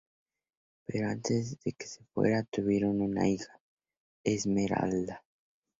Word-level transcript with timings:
Pero 0.87 1.09
antes 1.09 1.59
de 1.63 1.73
que 1.73 1.85
se 1.85 2.03
fuera 2.05 2.41
tuvieron 2.45 3.01
una 3.01 3.27
hija, 3.29 3.61
Esmeralda. 4.23 5.23